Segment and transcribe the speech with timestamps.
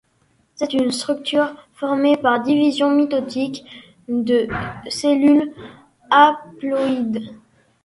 [0.55, 3.63] C'est une structure formée par divisions mitotiques
[4.09, 4.47] de
[4.89, 5.53] cellules
[6.09, 7.21] haploïdes.